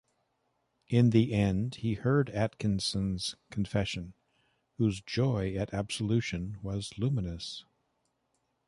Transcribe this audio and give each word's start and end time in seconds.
In 0.87 1.11
the 1.11 1.31
end 1.31 1.75
he 1.75 1.93
heard 1.93 2.31
Atkinson's 2.31 3.35
confession, 3.51 4.15
whose 4.79 4.99
joy 4.99 5.53
at 5.53 5.75
absolution 5.75 6.57
was 6.63 6.97
luminous. 6.97 7.65